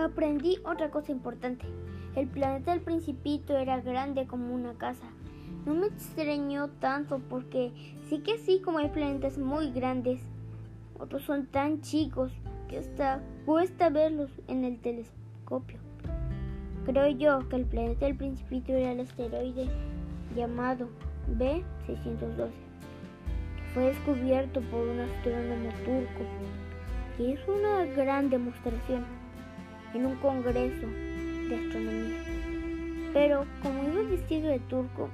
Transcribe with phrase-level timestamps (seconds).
[0.00, 1.66] Aprendí otra cosa importante.
[2.16, 5.04] El planeta del principito era grande como una casa.
[5.66, 7.70] No me extrañó tanto porque
[8.08, 10.22] sí que sí como hay planetas muy grandes,
[10.98, 12.32] otros son tan chicos
[12.66, 15.78] que hasta cuesta verlos en el telescopio.
[16.86, 19.68] Creo yo que el planeta del principito era el asteroide
[20.34, 20.88] llamado
[21.36, 26.24] B612, que fue descubierto por un astrónomo turco
[27.18, 29.19] y hizo una gran demostración
[29.94, 30.86] en un congreso
[31.48, 32.18] de astronomía.
[33.12, 35.08] Pero como iba vestido de turco,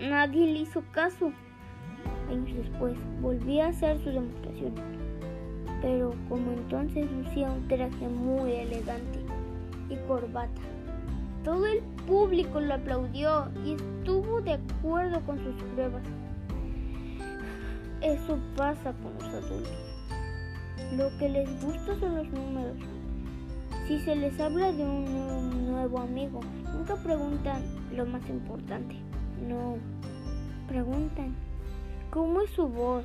[0.00, 1.32] nadie le hizo caso.
[2.28, 4.74] Años después volví a hacer su demostración,
[5.80, 9.20] pero como entonces lucía un traje muy elegante
[9.88, 10.60] y corbata,
[11.44, 16.02] todo el público lo aplaudió y estuvo de acuerdo con sus pruebas.
[18.02, 19.86] Eso pasa con los adultos.
[20.96, 22.76] Lo que les gusta son los números.
[23.86, 26.40] Si se les habla de un nuevo amigo,
[26.72, 27.62] nunca preguntan
[27.94, 28.96] lo más importante.
[29.46, 29.76] No,
[30.66, 31.36] preguntan
[32.10, 33.04] cómo es su voz,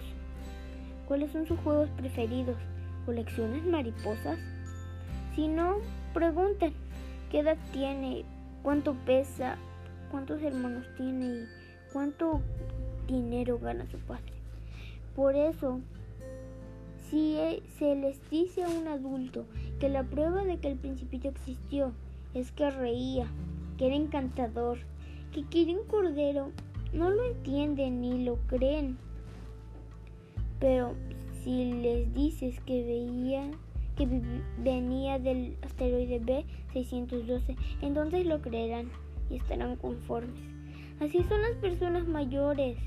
[1.07, 2.55] cuáles son sus juegos preferidos,
[3.05, 4.39] colecciones mariposas.
[5.35, 5.77] Si no,
[6.15, 6.73] preguntan
[7.29, 8.25] qué edad tiene,
[8.63, 9.57] cuánto pesa,
[10.09, 11.47] cuántos hermanos tiene y
[11.93, 12.41] cuánto
[13.05, 14.33] dinero gana su padre.
[15.15, 15.79] Por eso,
[17.07, 19.45] si e, se les dice a un adulto
[19.81, 21.91] que la prueba de que el principito existió
[22.35, 23.25] es que reía,
[23.79, 24.77] que era encantador,
[25.33, 26.51] que quería un cordero,
[26.93, 28.99] no lo entienden ni lo creen.
[30.59, 30.93] Pero
[31.43, 33.49] si les dices que veía
[33.97, 34.07] que
[34.59, 38.87] venía del asteroide B612, entonces lo creerán
[39.31, 40.43] y estarán conformes.
[40.99, 42.77] Así son las personas mayores.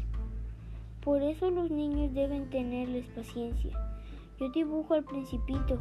[1.03, 3.77] Por eso los niños deben tenerles paciencia.
[4.39, 5.81] Yo dibujo al principito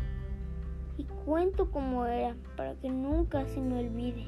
[0.98, 4.28] y cuento cómo era para que nunca se me olvide.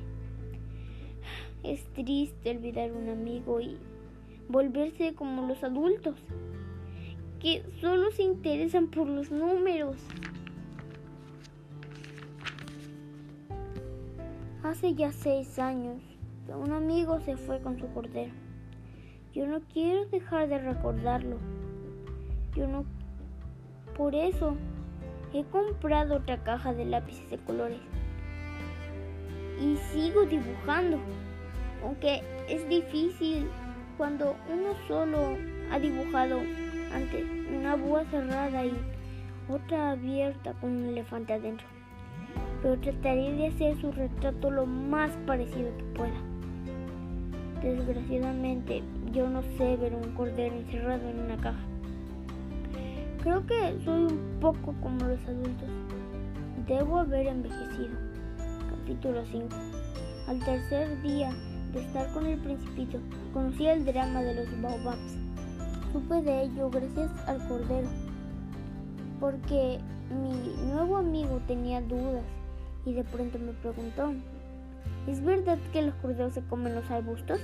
[1.64, 3.78] Es triste olvidar un amigo y
[4.50, 6.16] volverse como los adultos,
[7.40, 9.98] que solo se interesan por los números.
[14.64, 16.02] Hace ya seis años
[16.46, 18.34] que un amigo se fue con su cordero.
[19.34, 21.38] Yo no quiero dejar de recordarlo.
[22.56, 22.86] Yo no...
[23.98, 24.56] Por eso
[25.34, 27.80] he comprado otra caja de lápices de colores.
[29.62, 31.00] Y sigo dibujando.
[31.84, 33.48] Aunque es difícil
[33.98, 35.38] cuando uno solo
[35.72, 36.40] ha dibujado
[36.94, 37.26] antes
[37.56, 38.74] una búa cerrada y
[39.50, 41.68] otra abierta con un elefante adentro
[42.66, 46.20] pero trataré de hacer su retrato lo más parecido que pueda.
[47.62, 48.82] Desgraciadamente,
[49.12, 51.64] yo no sé ver un cordero encerrado en una caja.
[53.26, 55.68] Creo que soy un poco como los adultos.
[56.68, 57.98] Debo haber envejecido.
[58.70, 59.48] Capítulo 5.
[60.28, 61.34] Al tercer día
[61.74, 63.00] de estar con el principito,
[63.34, 65.18] conocí el drama de los baobabs.
[65.92, 67.88] Supe de ello gracias al cordero,
[69.20, 69.80] porque
[70.12, 72.26] mi nuevo amigo tenía dudas
[72.86, 74.14] y de pronto me preguntó,
[75.08, 77.40] ¿es verdad que los corderos se comen los arbustos?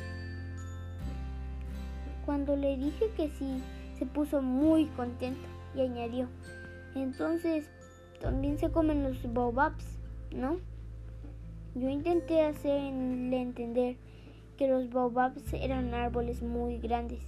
[2.23, 3.63] Cuando le dije que sí,
[3.97, 6.27] se puso muy contento y añadió,
[6.95, 7.69] entonces
[8.19, 9.99] también se comen los baobabs,
[10.35, 10.57] ¿no?
[11.75, 13.97] Yo intenté hacerle entender
[14.57, 17.21] que los baobabs eran árboles muy grandes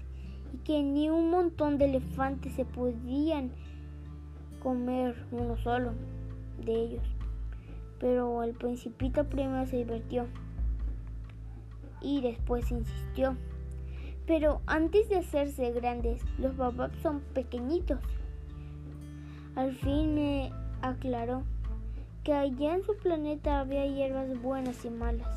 [0.53, 3.51] y que ni un montón de elefantes se podían
[4.61, 5.93] comer uno solo
[6.65, 7.13] de ellos
[8.03, 10.27] pero el principito primero se divirtió
[12.01, 13.37] y después insistió.
[14.27, 17.99] Pero antes de hacerse grandes, los bababs son pequeñitos.
[19.55, 21.43] Al fin me aclaró
[22.23, 25.27] que allá en su planeta había hierbas buenas y malas.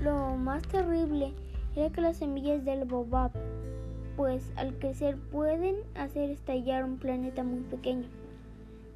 [0.00, 1.32] Lo más terrible
[1.74, 3.32] era que las semillas del bobab,
[4.16, 8.06] pues al crecer pueden hacer estallar un planeta muy pequeño.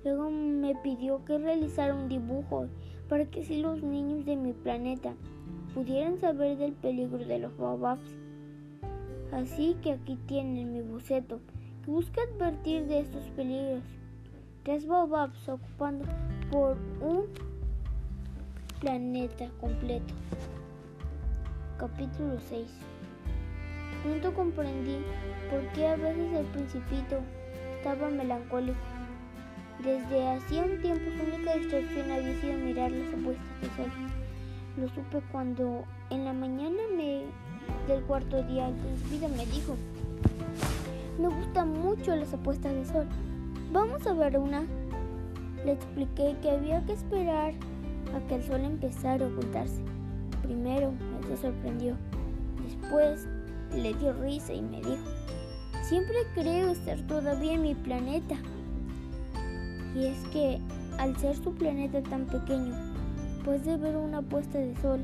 [0.05, 2.69] Luego me pidió que realizara un dibujo
[3.09, 5.15] para que si los niños de mi planeta
[5.75, 8.17] pudieran saber del peligro de los baobabs.
[9.33, 11.41] Así que aquí tienen mi boceto
[11.87, 13.83] busca advertir de estos peligros.
[14.65, 16.05] Tres baobabs ocupando
[16.51, 17.27] por un
[18.81, 20.13] planeta completo.
[21.79, 22.67] Capítulo 6
[24.03, 24.99] Pronto comprendí
[25.51, 27.21] por qué a veces el principito
[27.77, 28.79] estaba melancólico
[29.85, 33.93] desde hacía un tiempo su única distracción había sido mirar las apuestas de sol.
[34.79, 36.83] Lo supe cuando en la mañana
[37.87, 39.77] del cuarto día su vida me dijo,
[41.19, 43.07] me gustan mucho las apuestas de sol.
[43.73, 44.65] Vamos a ver una.
[45.65, 47.53] Le expliqué que había que esperar
[48.15, 49.83] a que el sol empezara a ocultarse.
[50.43, 51.97] Primero, él se sorprendió.
[52.65, 53.27] Después,
[53.75, 55.05] le dio risa y me dijo,
[55.83, 58.37] siempre creo estar todavía en mi planeta.
[59.95, 60.61] Y es que,
[60.99, 62.75] al ser su planeta tan pequeño,
[63.17, 65.01] después de ver una puesta de sol,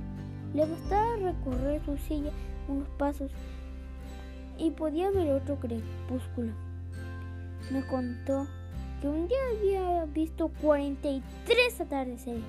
[0.55, 2.31] le bastaba recorrer su silla
[2.69, 3.31] unos pasos
[4.59, 6.53] y podía ver otro crepúsculo.
[7.71, 8.47] Me contó
[9.01, 12.45] que un día había visto 43 atardeceres.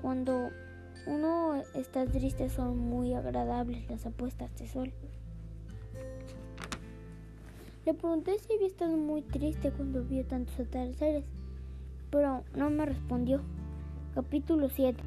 [0.00, 0.50] Cuando
[1.06, 4.92] uno está triste son muy agradables las apuestas de sol.
[7.84, 11.24] Le pregunté si había estado muy triste cuando vio tantos atardeceres,
[12.10, 13.40] pero no me respondió.
[14.14, 15.02] Capítulo 7